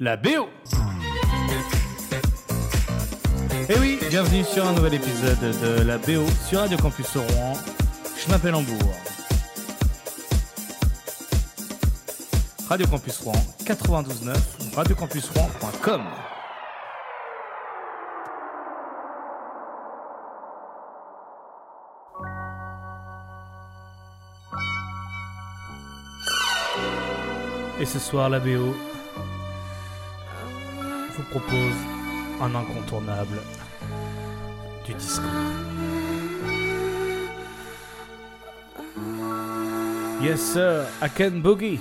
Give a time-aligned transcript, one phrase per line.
[0.00, 0.48] la BO.
[3.68, 7.52] Et eh oui, bienvenue sur un nouvel épisode de la BO sur Radio Campus Rouen.
[8.16, 8.94] Je m'appelle Hambourg.
[12.68, 13.32] Radio Campus Rouen
[13.64, 16.02] 92.9, radiocampusrouen.com.
[27.80, 28.74] Et ce soir, la BO,
[31.16, 31.76] vous propose
[32.40, 33.40] un incontournable
[34.84, 35.22] du disco.
[40.20, 41.80] Yes sir, I can boogie.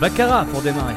[0.00, 0.94] Baccara pour démarrer.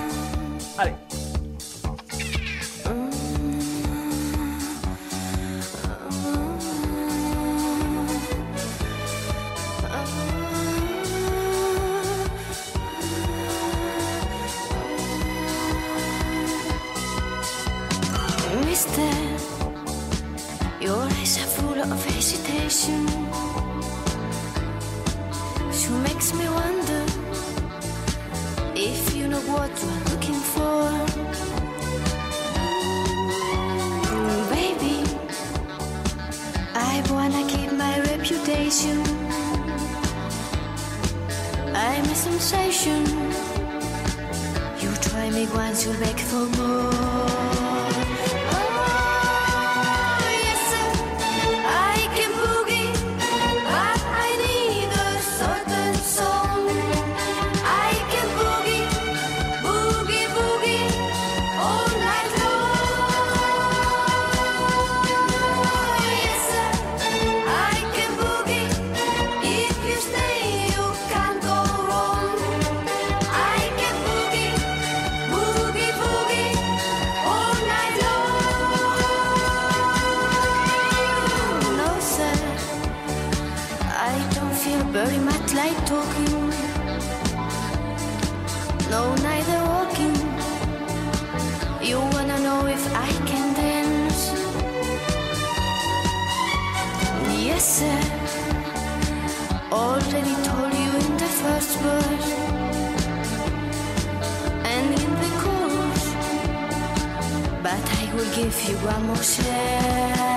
[108.13, 110.32] will give you one more chance.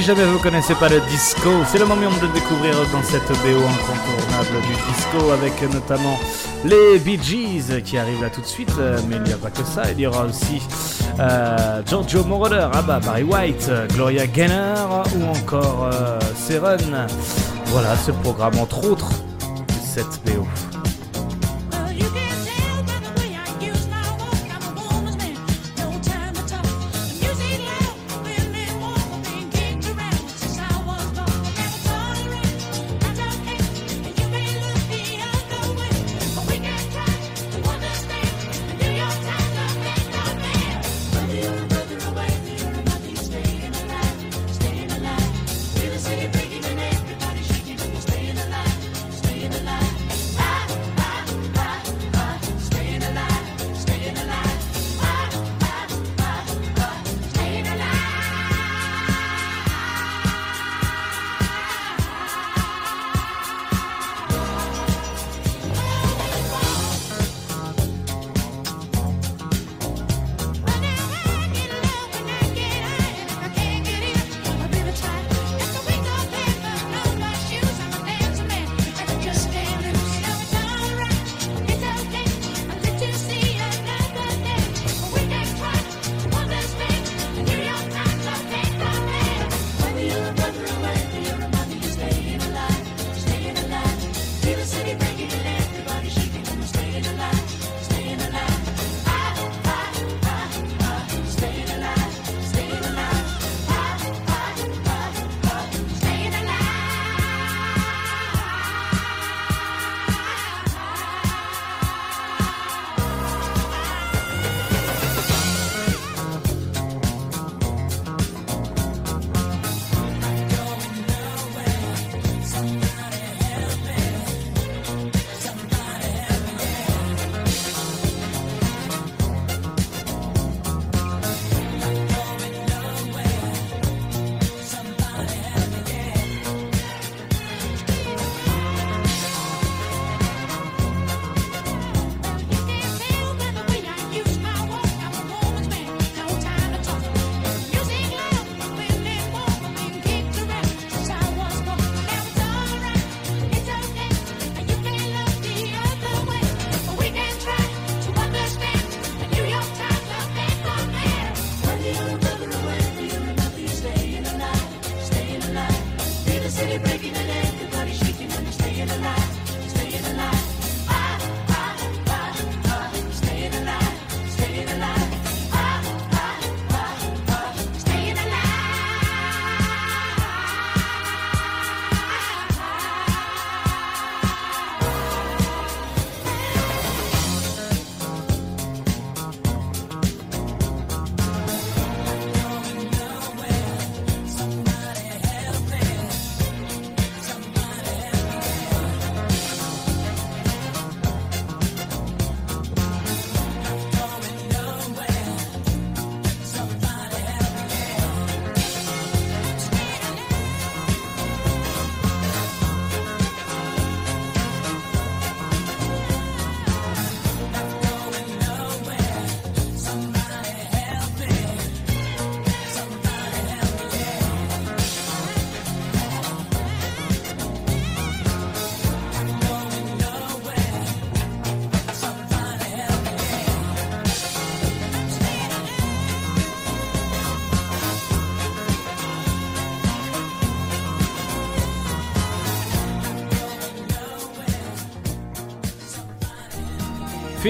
[0.00, 3.28] si jamais vous connaissez pas le disco, c'est le moment de le découvrir dans cette
[3.28, 6.18] BO incontournable du disco avec notamment
[6.64, 9.50] les Bee Gees qui arrivent là tout de suite, euh, mais il n'y a pas
[9.50, 10.62] que ça, il y aura aussi
[11.18, 17.06] euh, Giorgio Moroder, Abba, Barry White, Gloria Gaynor ou encore euh, Seren.
[17.66, 20.39] Voilà ce programme entre autres de cette BO.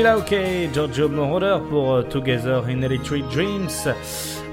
[0.00, 3.68] Filauke et Giorgio Moroder pour euh, Together in Electric Dreams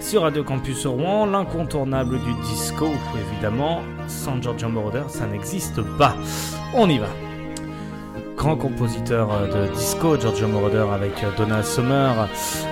[0.01, 3.80] sur Radio Campus Rouen, l'incontournable du disco, évidemment.
[4.10, 6.18] Sans Giorgio Moroder, ça n'existe pas.
[6.74, 7.08] On y va.
[8.36, 12.27] Grand compositeur euh, de disco, Giorgio Moroder avec euh, Donna Summer,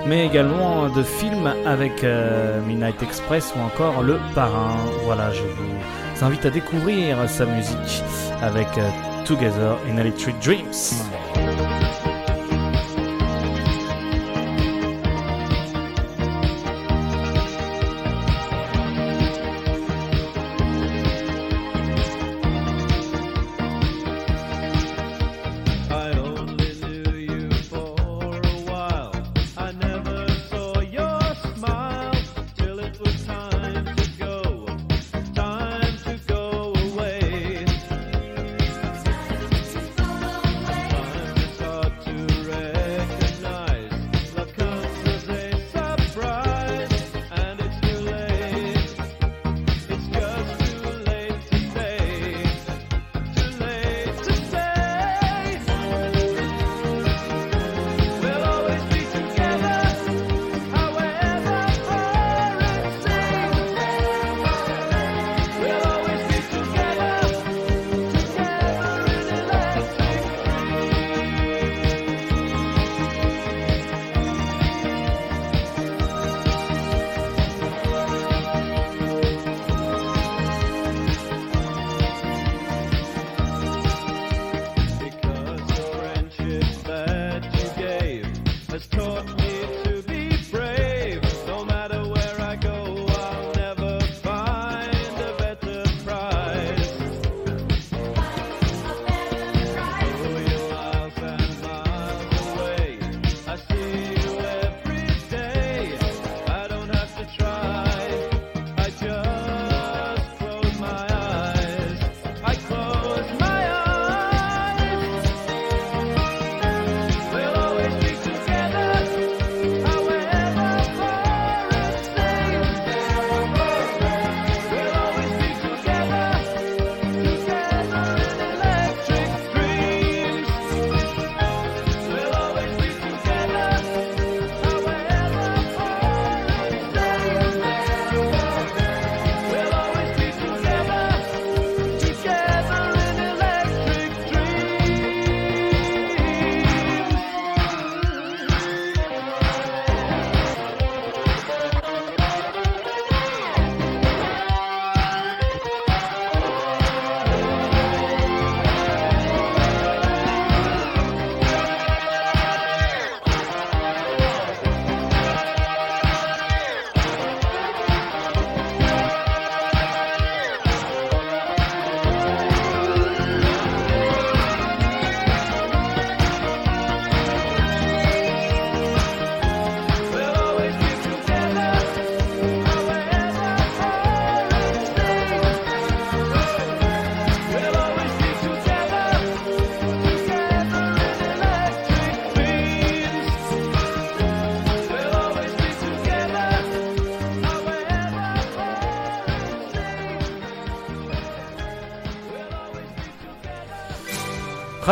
[0.05, 2.05] mais également de films avec
[2.67, 4.75] Midnight Express ou encore Le Parrain.
[5.05, 8.03] Voilà, je vous invite à découvrir sa musique
[8.41, 8.67] avec
[9.23, 11.44] Together in Electric Dreams.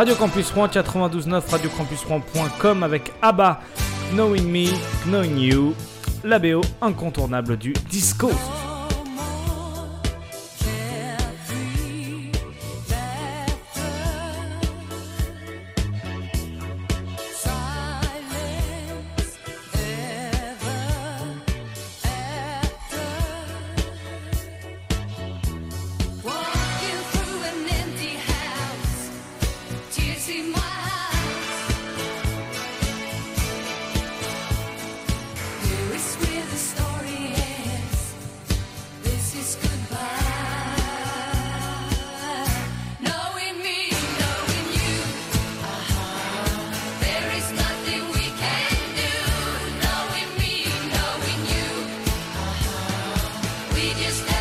[0.04, 3.58] Radio Campus Rouen 92.9, radiocampusrouen.com avec ABBA,
[4.12, 4.66] Knowing Me,
[5.06, 5.74] Knowing You,
[6.22, 8.28] la BO incontournable du disco.
[53.84, 54.33] we just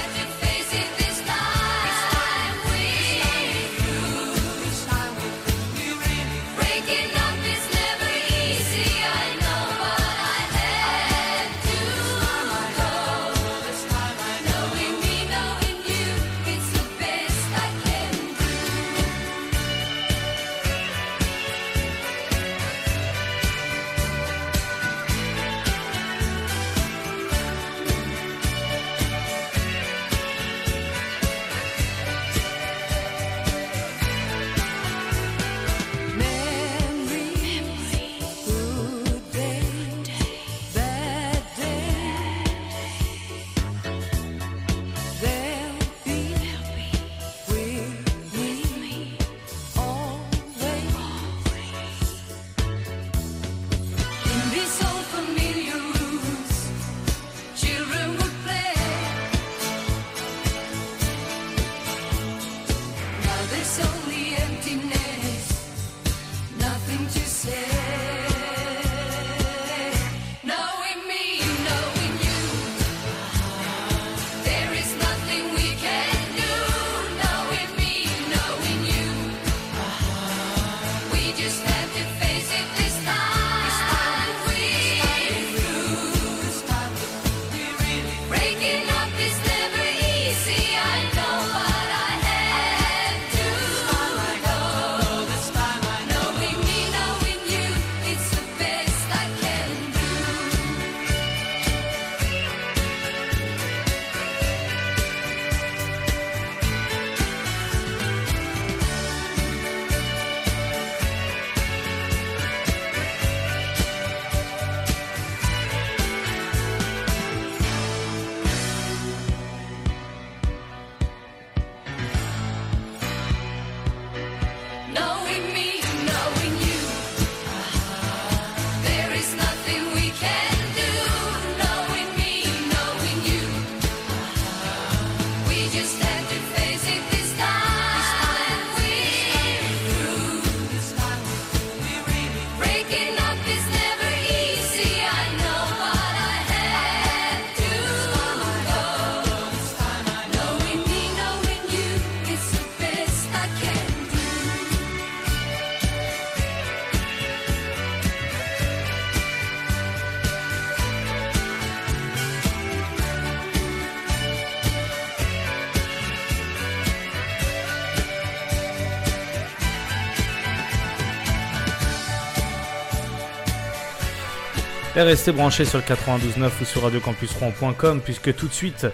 [174.96, 178.86] Et restez branchés sur le 92.9 ou sur radiocampus3.com puisque tout de suite,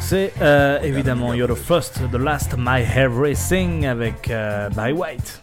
[0.00, 5.42] c'est euh, évidemment You're the First, The Last, My Everything avec euh, White.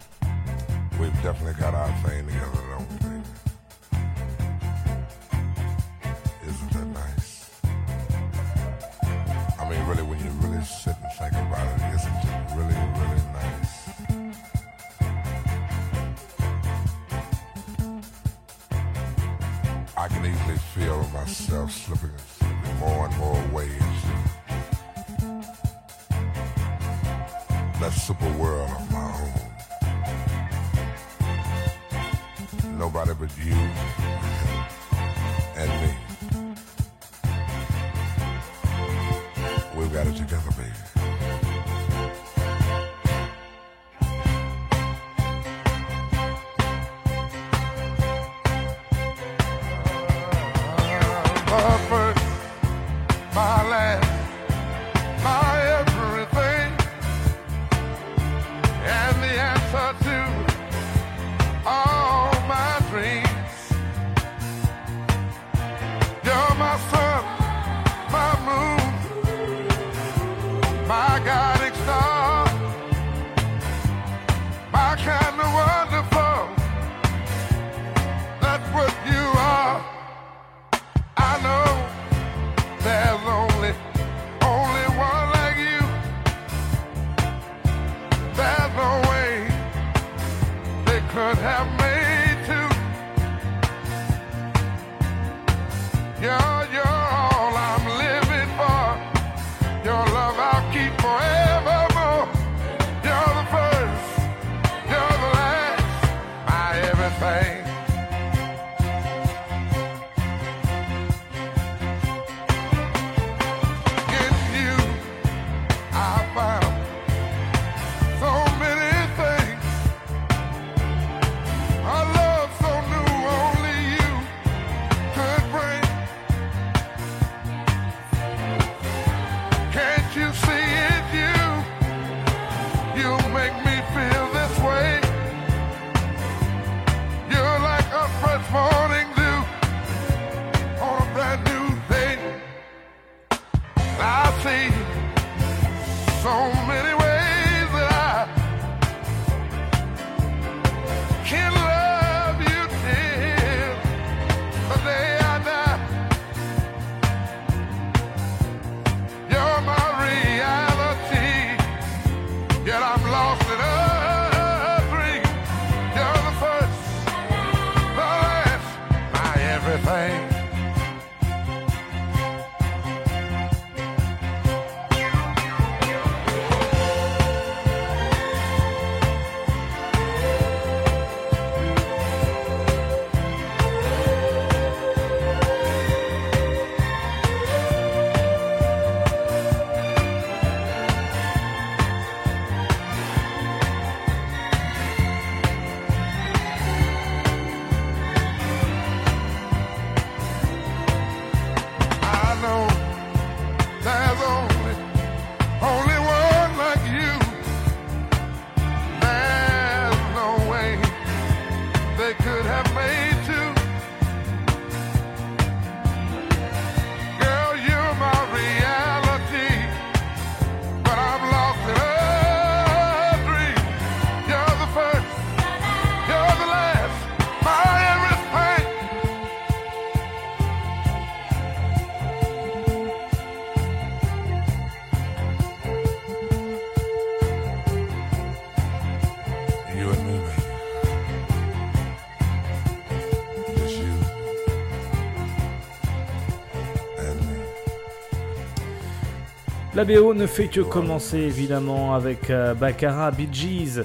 [249.86, 253.82] La ne fait que commencer évidemment avec euh, Baccara, Bee Gees,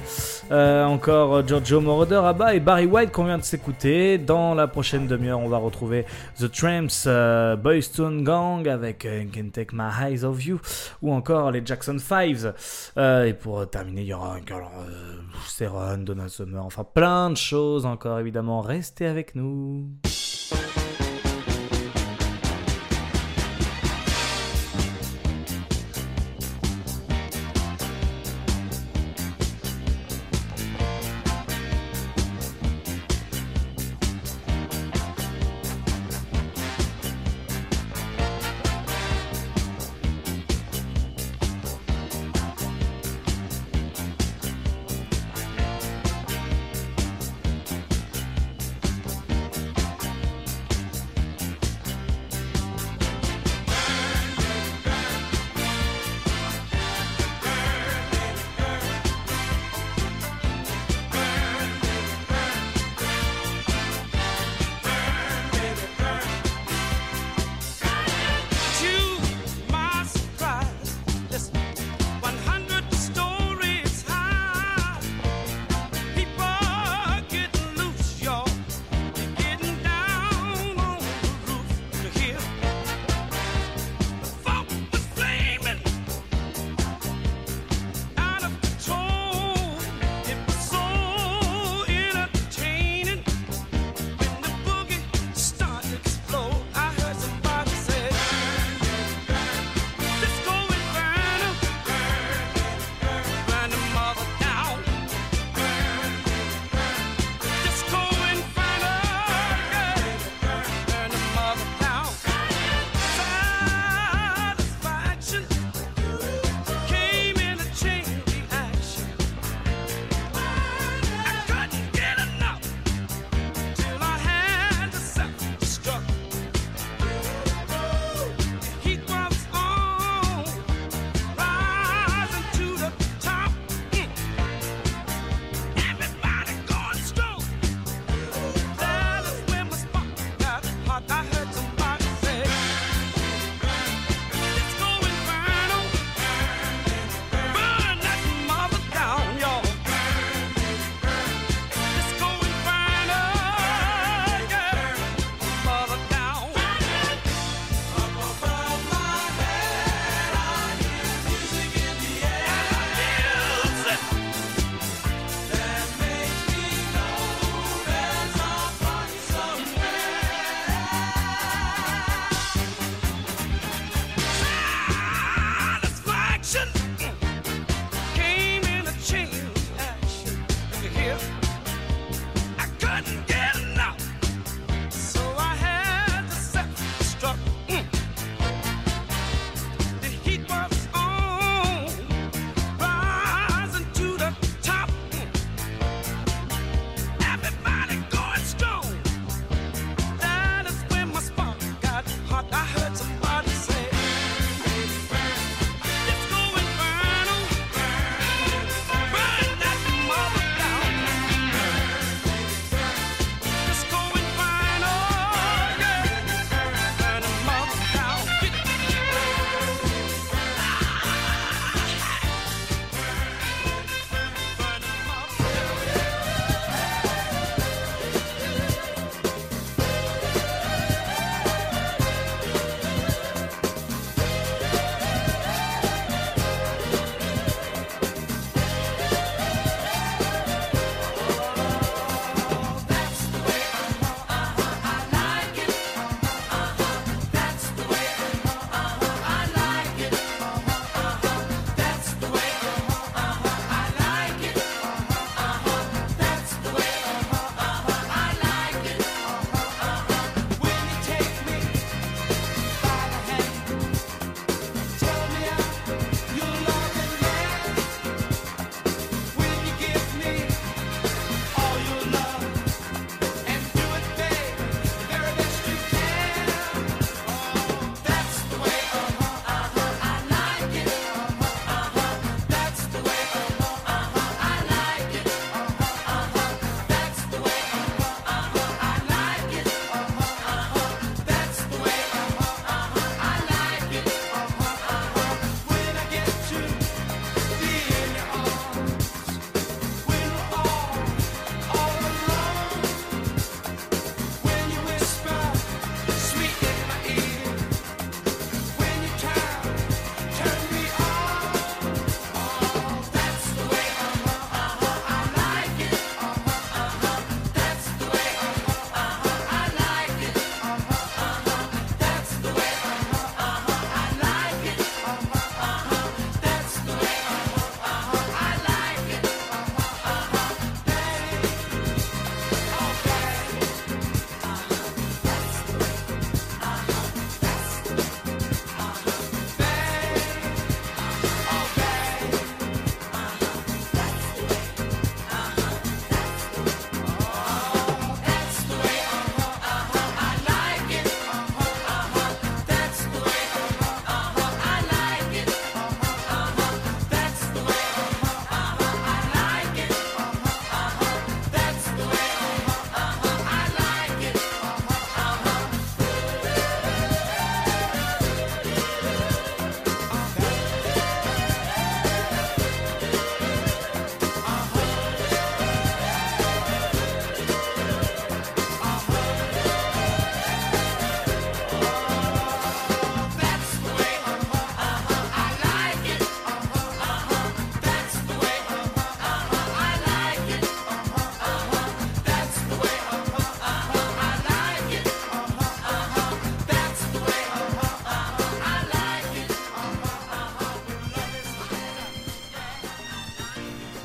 [0.50, 4.18] euh, encore euh, Giorgio Moroder, à bas et Barry White qu'on vient de s'écouter.
[4.18, 6.06] Dans la prochaine demi-heure, on va retrouver
[6.40, 10.62] The Tramps, euh, Gang avec Can Take My Eyes Off You
[11.02, 12.54] ou encore les Jackson Fives.
[12.96, 14.72] et pour terminer, il y aura encore
[15.48, 18.62] Seron, Donna Summer, enfin plein de choses encore évidemment.
[18.62, 19.90] Restez avec nous.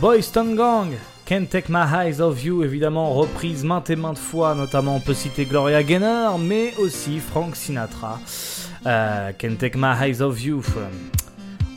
[0.05, 4.55] Boys Town Gang, Can't Take My Eyes Off You, évidemment reprise maintes et maintes fois,
[4.55, 8.21] notamment on peut citer Gloria Gaynor, mais aussi Frank Sinatra.
[8.85, 10.63] Euh, Can't Take My Eyes Off You.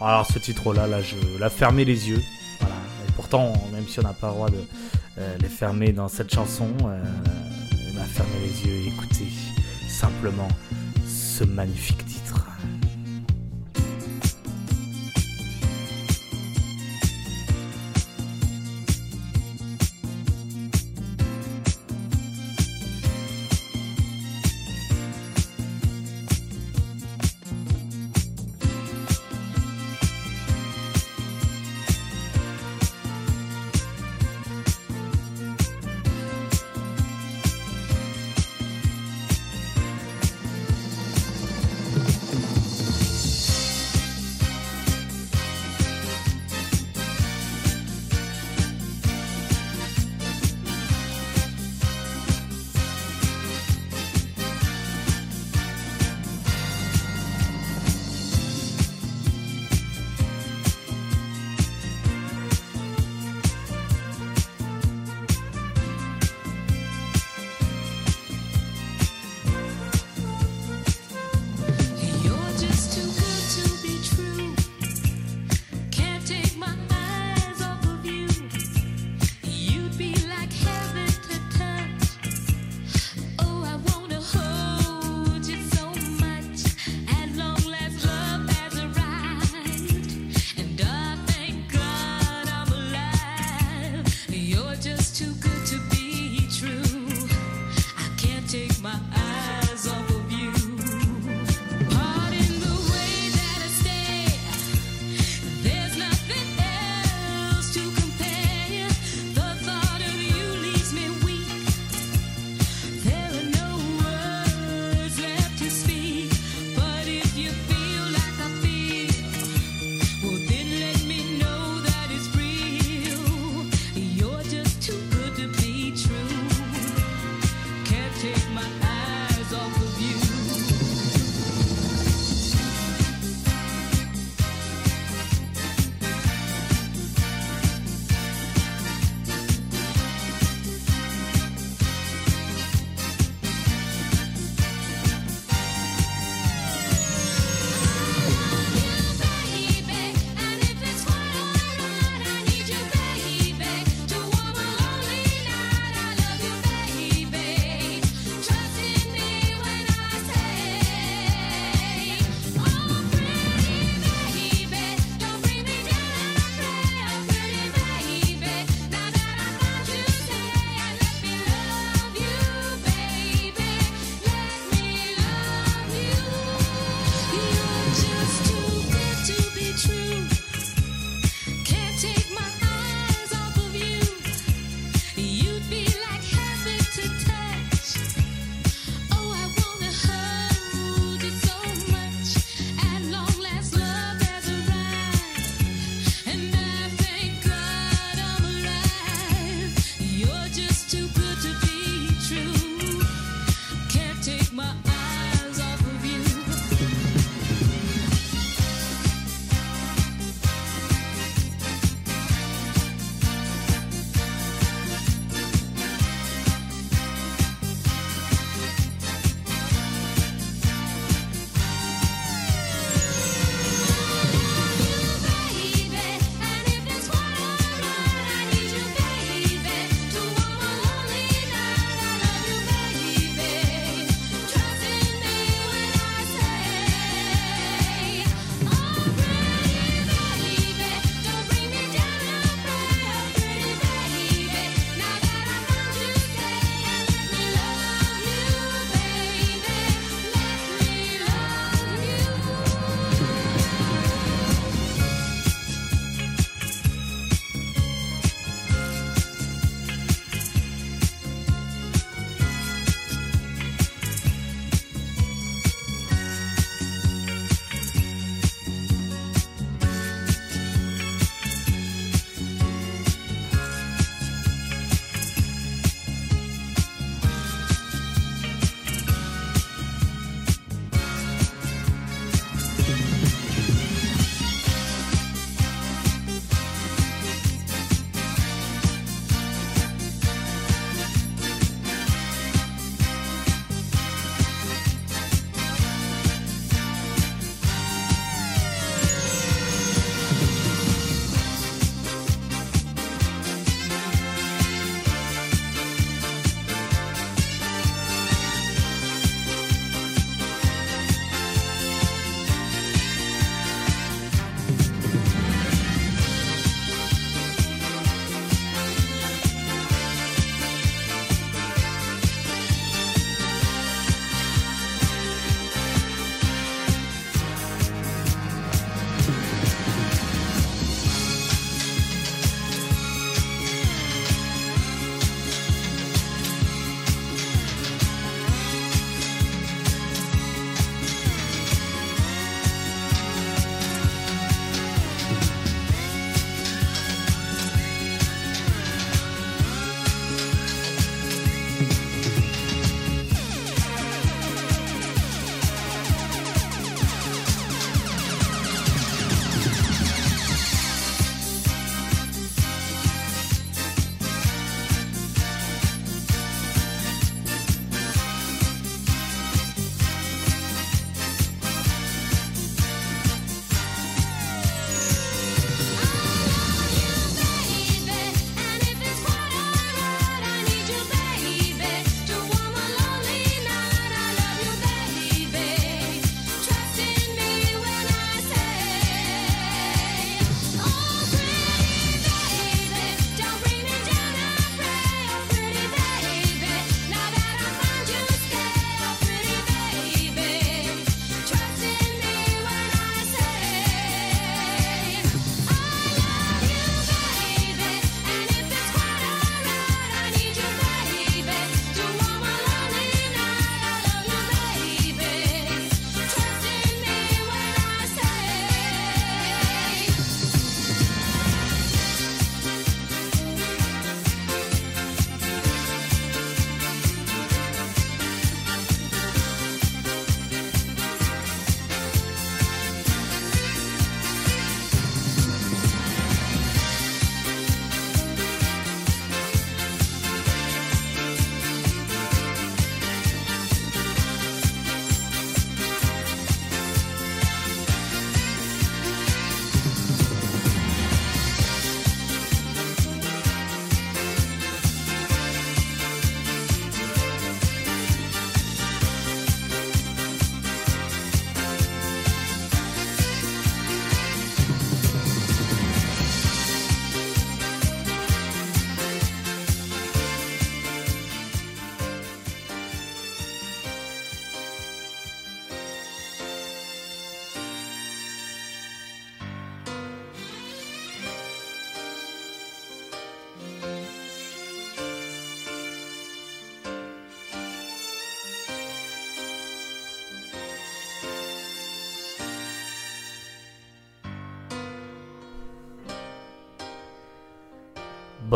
[0.01, 2.21] Alors ce titre-là, là, je l'ai fermé les yeux.
[2.59, 2.75] Voilà.
[3.07, 4.59] Et pourtant, même si on n'a pas le droit de
[5.19, 7.01] euh, les fermer dans cette chanson, euh,
[7.95, 9.23] on a fermé les yeux et écouté
[9.87, 10.49] simplement
[11.07, 12.05] ce magnifique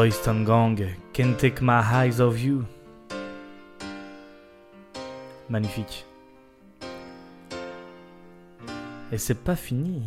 [0.02, 2.66] Boys Town Gang, Can't Take My Eyes Off You.
[5.48, 6.08] Magnifique.
[9.12, 10.02] Et c'est pas fini.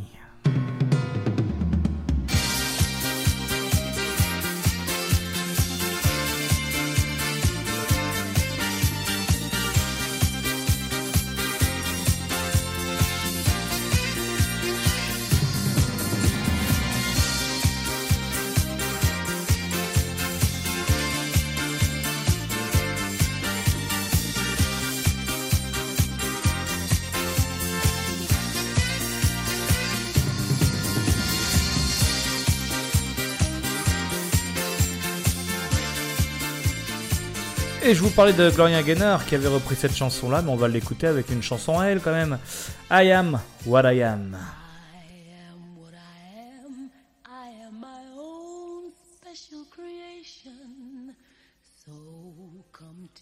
[37.95, 41.07] Je vous parlais de Gloria Gaynor qui avait repris cette chanson-là, mais on va l'écouter
[41.07, 42.39] avec une chanson à elle quand même.
[42.91, 44.37] I am what I am.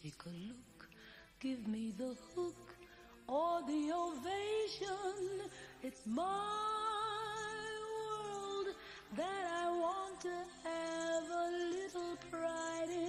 [0.03, 0.89] Take a look.
[1.39, 2.75] Give me the hook
[3.29, 5.49] or the ovation.
[5.83, 6.23] It's my
[8.01, 8.75] world
[9.17, 13.02] that I want to have a little pride in.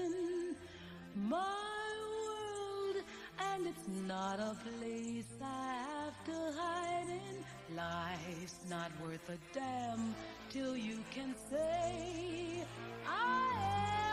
[1.34, 2.98] My world,
[3.40, 7.36] and it's not a place I have to hide in.
[7.76, 10.14] Life's not worth a damn
[10.52, 12.64] till you can say,
[13.08, 13.46] I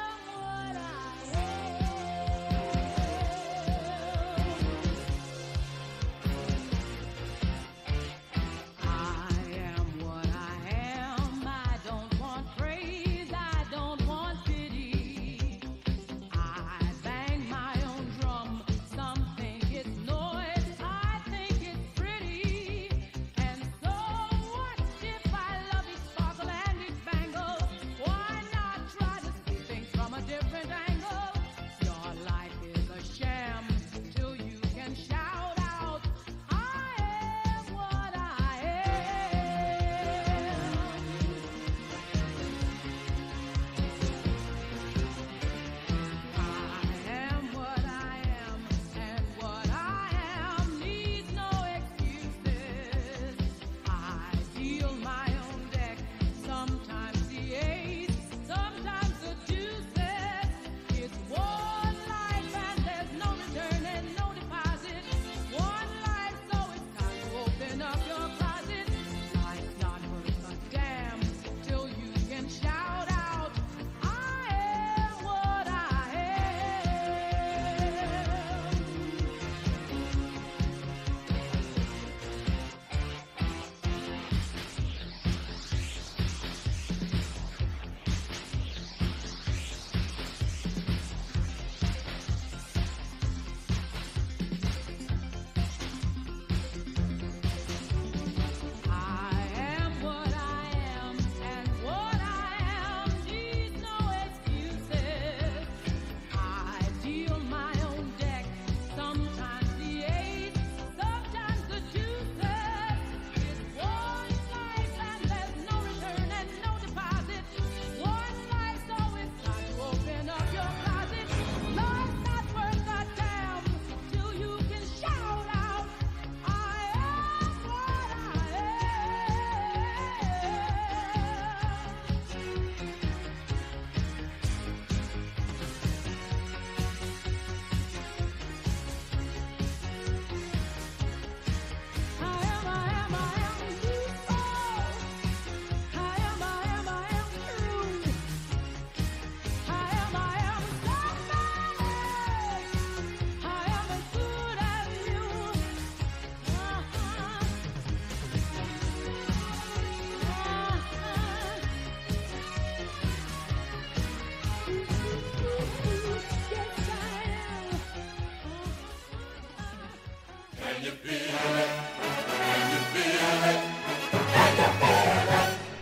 [0.06, 0.99] am what I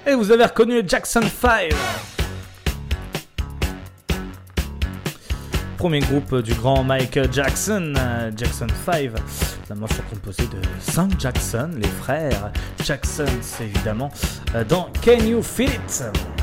[0.09, 1.69] Et vous avez reconnu Jackson 5
[5.77, 7.93] Premier groupe du grand Michael Jackson,
[8.35, 9.11] Jackson 5.
[9.69, 12.51] La morceau composée de 5 Jackson, les frères.
[12.83, 14.11] Jackson, c'est évidemment,
[14.55, 16.38] euh, dans Can You Feel It?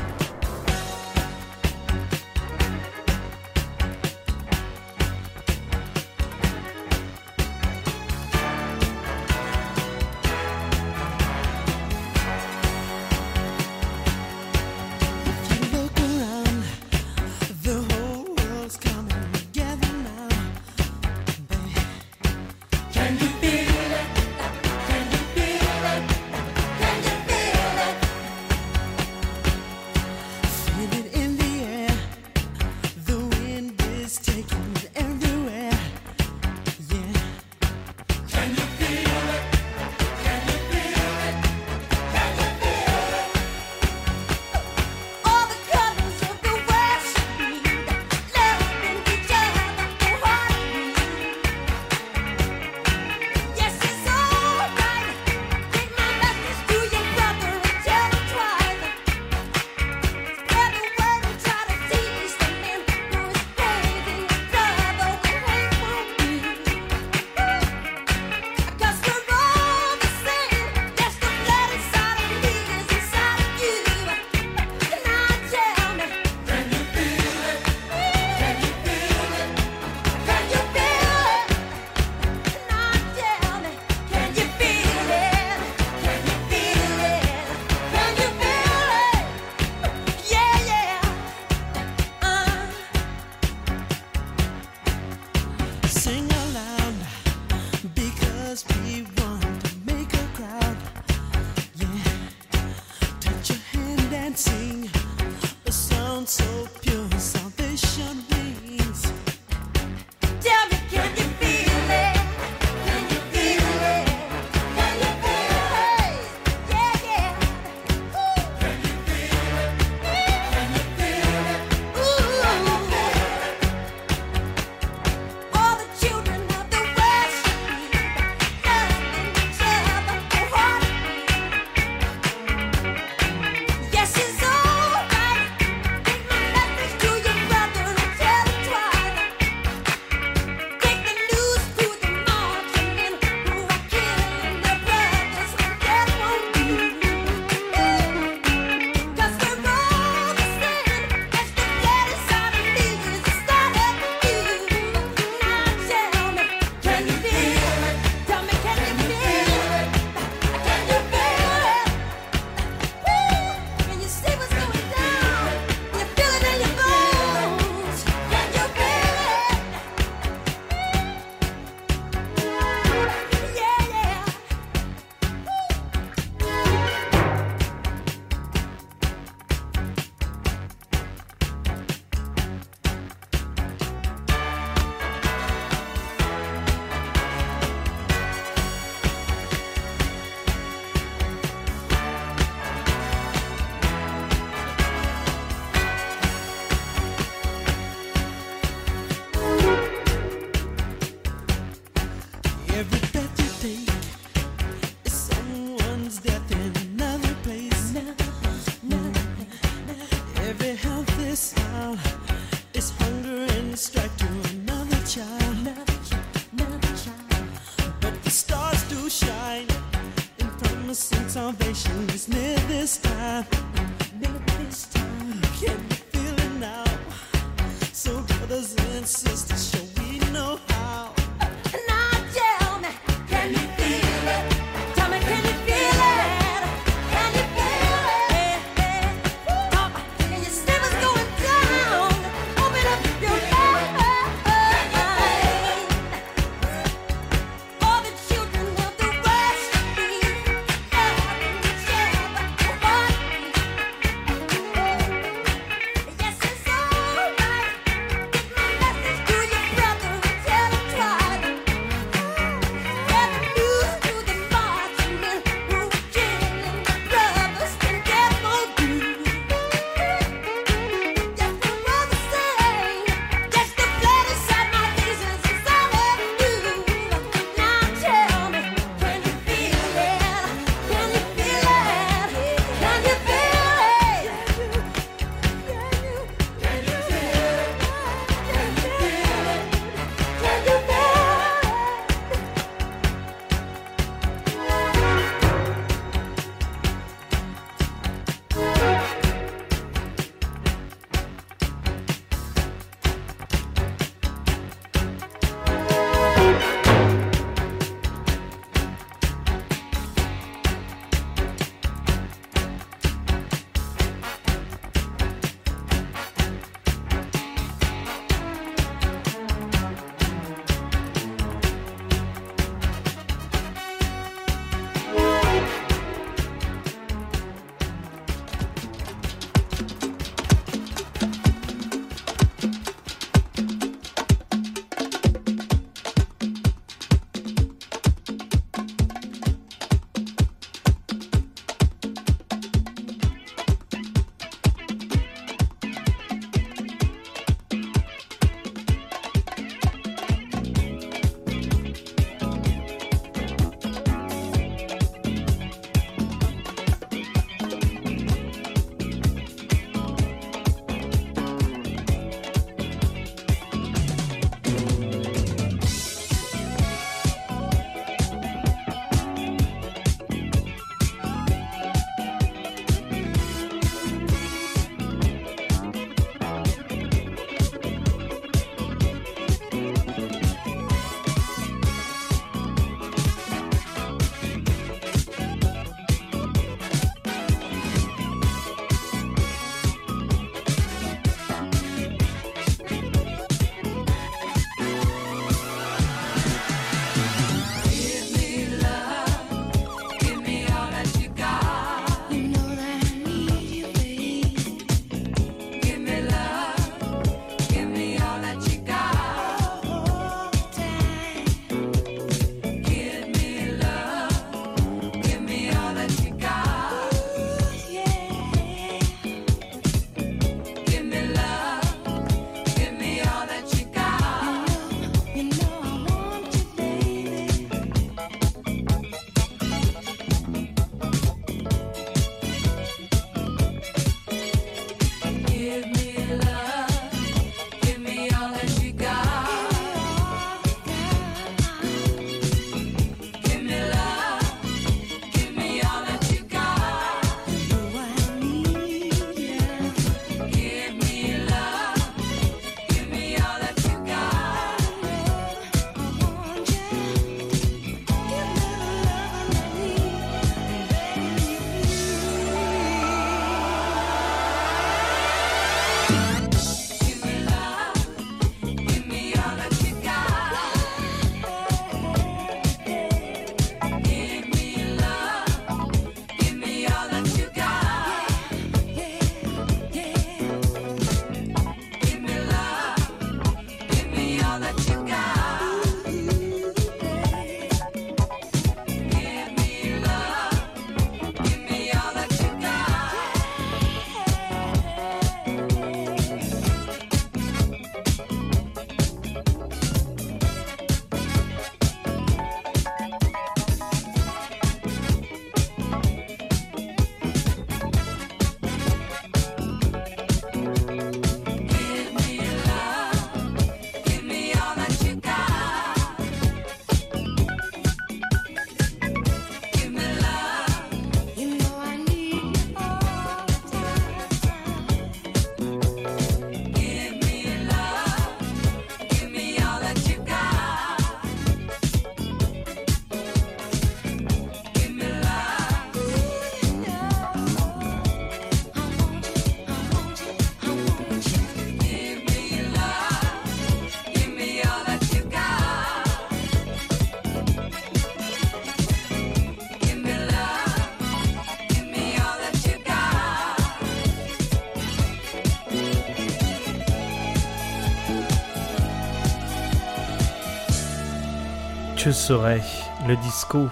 [562.06, 562.62] Que serait
[563.08, 563.66] le disco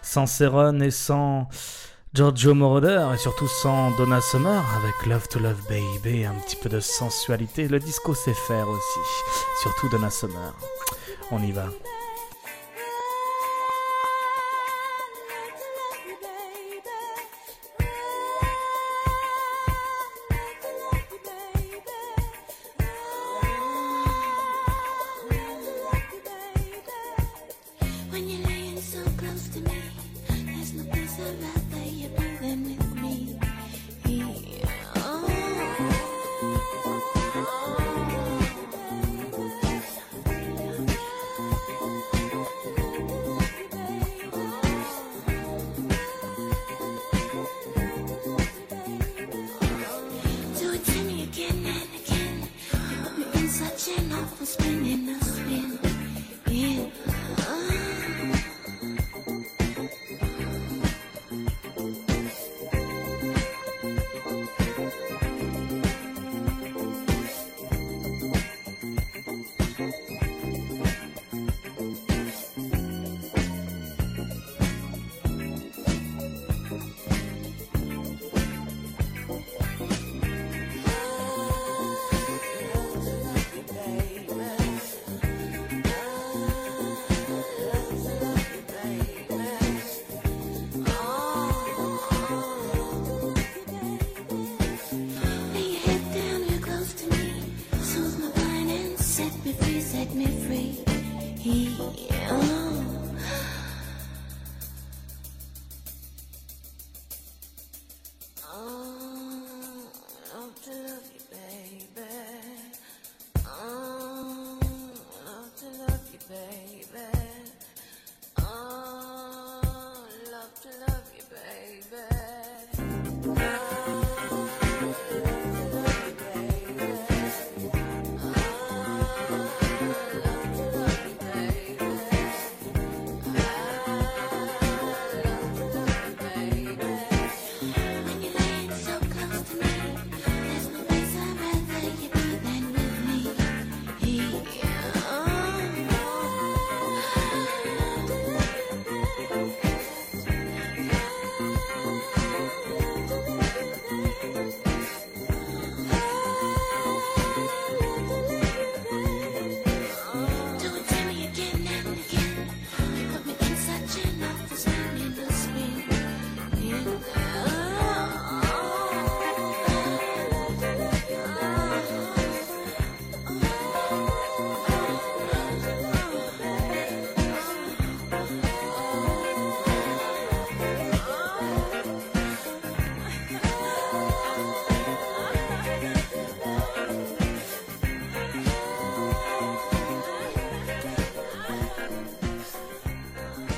[0.00, 1.50] sans Céron et sans
[2.14, 6.70] Giorgio Moroder et surtout sans Donna Summer avec Love to Love Baby, un petit peu
[6.70, 7.68] de sensualité.
[7.68, 9.00] Le disco sait faire aussi,
[9.60, 10.54] surtout Donna Summer.
[11.30, 11.66] On y va.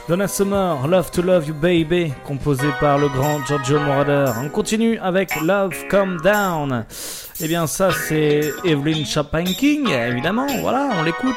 [0.08, 4.30] Donna Summer, Love to Love You Baby, composé par le grand Giorgio Moroder.
[4.40, 6.84] On continue avec Love Come Down.
[7.40, 10.46] Eh bien, ça, c'est Evelyn Chapin-King, évidemment.
[10.60, 11.34] Voilà, on l'écoute.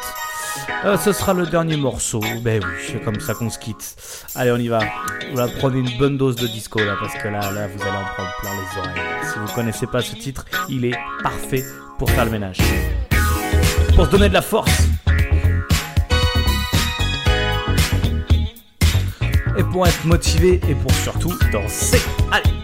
[0.86, 2.20] Euh, ce sera le dernier morceau.
[2.43, 3.95] Ben oui, c'est comme ça qu'on se quitte.
[4.36, 4.82] Allez, on y va.
[5.32, 7.97] Vous va prendre une bonne dose de disco là, parce que là, là, vous allez
[7.97, 9.32] en prendre plein les oreilles.
[9.34, 11.63] Si vous connaissez pas ce titre, il est parfait
[11.97, 12.57] pour faire le ménage.
[13.95, 14.84] Pour se donner de la force.
[19.60, 22.01] Et pour être motivé et pour surtout danser.
[22.32, 22.59] Allez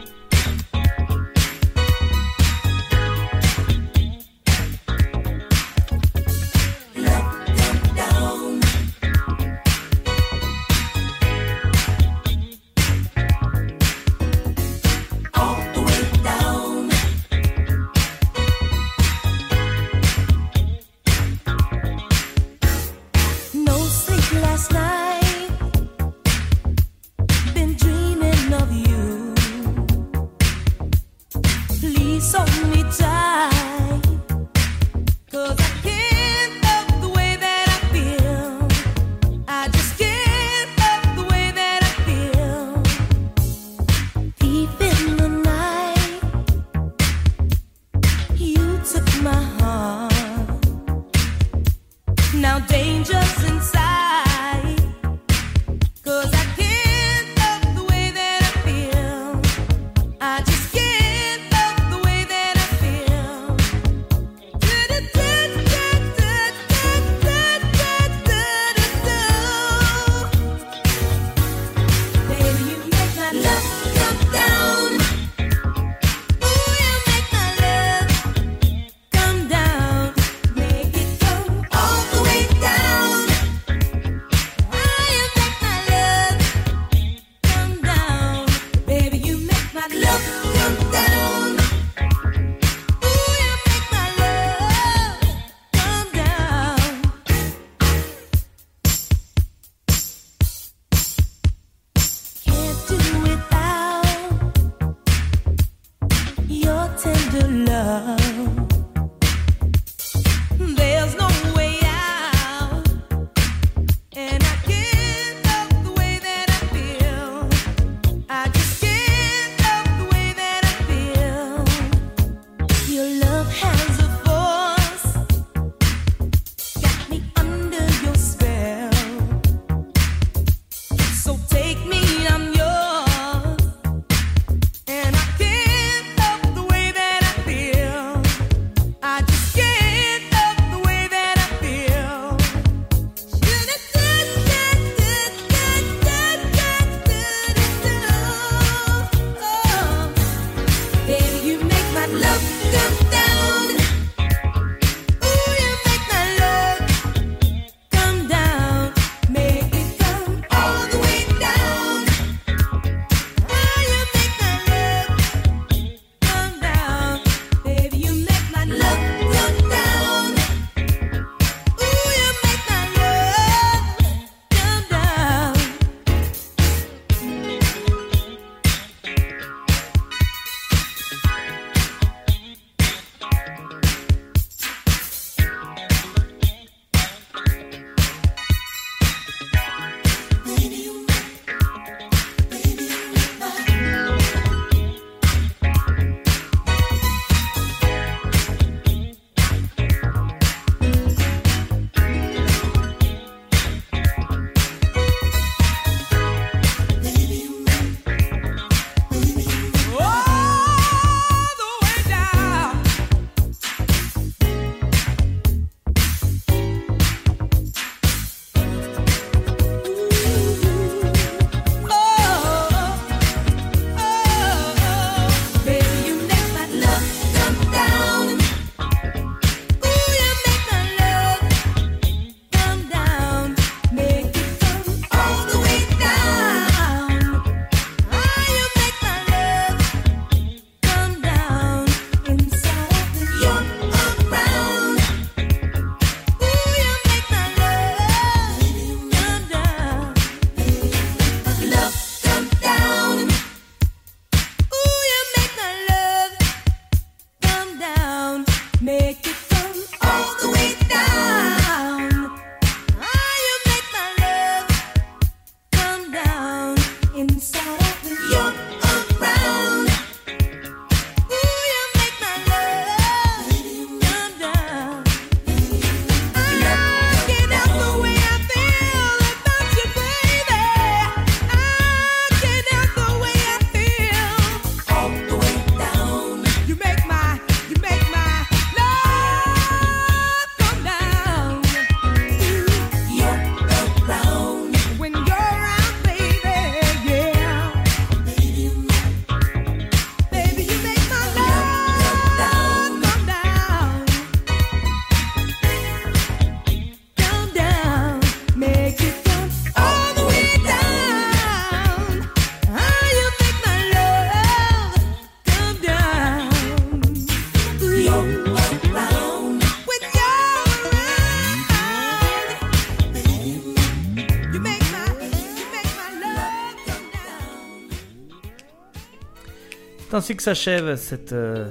[330.15, 331.65] C'est ainsi que s'achève cette euh,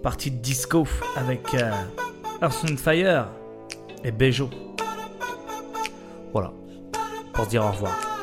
[0.00, 1.72] partie de disco avec euh,
[2.40, 3.26] Earth Fire
[4.04, 4.48] et Bejo.
[6.32, 6.52] Voilà,
[7.32, 8.13] pour se dire au revoir.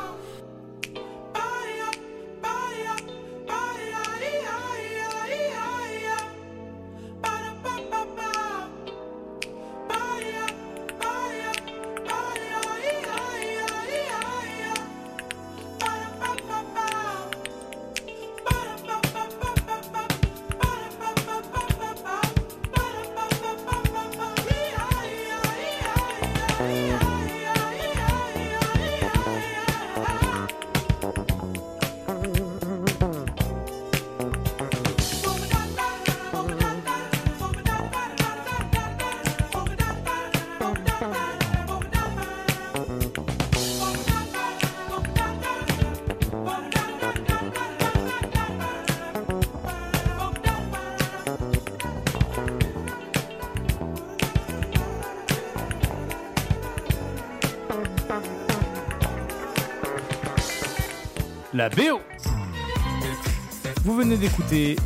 [64.32, 64.78] Écoutez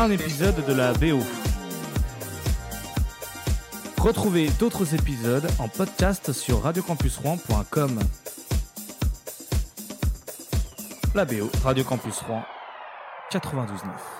[0.00, 1.20] un épisode de la BO.
[3.98, 7.98] Retrouvez d'autres épisodes en podcast sur radiocampusrouen.com.
[11.14, 12.42] La BO, Radio Campus Rouen
[13.30, 14.15] 92.9.